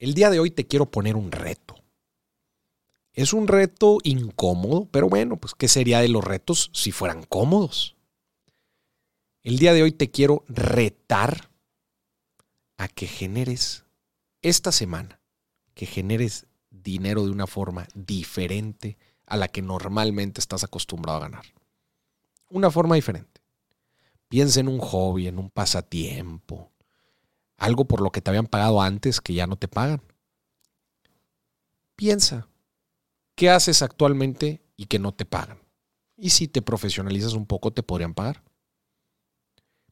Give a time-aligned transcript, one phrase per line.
[0.00, 1.76] El día de hoy te quiero poner un reto.
[3.12, 7.96] Es un reto incómodo, pero bueno, pues ¿qué sería de los retos si fueran cómodos?
[9.42, 11.50] El día de hoy te quiero retar
[12.78, 13.84] a que generes
[14.40, 15.20] esta semana,
[15.74, 18.96] que generes dinero de una forma diferente
[19.26, 21.44] a la que normalmente estás acostumbrado a ganar.
[22.48, 23.42] Una forma diferente.
[24.28, 26.69] Piensa en un hobby, en un pasatiempo,
[27.60, 30.02] algo por lo que te habían pagado antes que ya no te pagan.
[31.94, 32.48] Piensa,
[33.36, 35.60] ¿qué haces actualmente y que no te pagan?
[36.16, 38.42] Y si te profesionalizas un poco, te podrían pagar.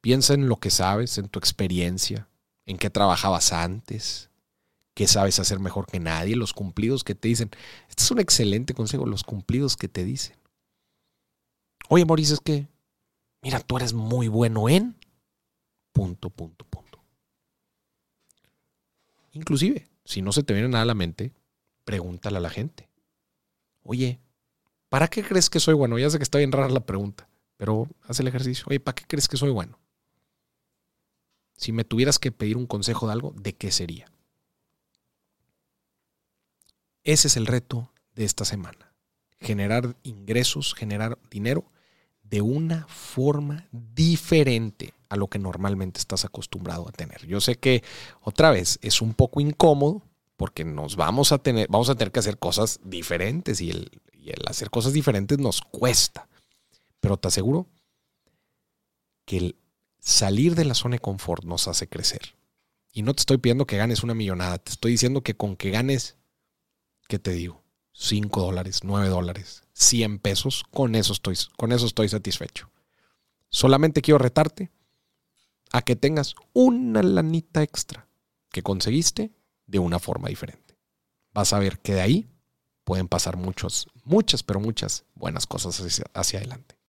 [0.00, 2.28] Piensa en lo que sabes, en tu experiencia,
[2.64, 4.30] en qué trabajabas antes,
[4.94, 7.50] qué sabes hacer mejor que nadie, los cumplidos que te dicen.
[7.90, 10.36] Este es un excelente consejo, los cumplidos que te dicen.
[11.90, 12.68] Oye, Mauricio, es que,
[13.42, 14.96] mira, tú eres muy bueno en
[15.92, 16.69] punto, punto, punto.
[19.32, 21.32] Inclusive, si no se te viene nada a la mente,
[21.84, 22.88] pregúntale a la gente.
[23.82, 24.20] Oye,
[24.88, 25.98] ¿para qué crees que soy bueno?
[25.98, 28.64] Ya sé que está bien rara la pregunta, pero haz el ejercicio.
[28.68, 29.78] Oye, ¿para qué crees que soy bueno?
[31.56, 34.10] Si me tuvieras que pedir un consejo de algo, ¿de qué sería?
[37.04, 38.94] Ese es el reto de esta semana.
[39.40, 41.70] Generar ingresos, generar dinero
[42.30, 47.26] de una forma diferente a lo que normalmente estás acostumbrado a tener.
[47.26, 47.82] Yo sé que
[48.20, 50.02] otra vez es un poco incómodo
[50.36, 54.30] porque nos vamos a tener, vamos a tener que hacer cosas diferentes y el, y
[54.30, 56.28] el hacer cosas diferentes nos cuesta.
[57.00, 57.66] Pero te aseguro
[59.24, 59.56] que el
[59.98, 62.34] salir de la zona de confort nos hace crecer.
[62.92, 65.70] Y no te estoy pidiendo que ganes una millonada, te estoy diciendo que con que
[65.70, 66.16] ganes,
[67.08, 67.59] ¿qué te digo?
[68.00, 72.70] 5 dólares, 9 dólares, 100 pesos, con eso, estoy, con eso estoy satisfecho.
[73.50, 74.70] Solamente quiero retarte
[75.70, 78.08] a que tengas una lanita extra
[78.50, 79.32] que conseguiste
[79.66, 80.78] de una forma diferente.
[81.34, 82.30] Vas a ver que de ahí
[82.84, 86.79] pueden pasar muchos, muchas, pero muchas buenas cosas hacia, hacia adelante.